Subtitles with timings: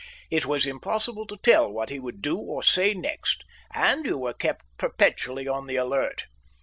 [0.31, 4.33] It was impossible to tell what he would do or say next, and you were
[4.33, 6.25] kept perpetually on the alert.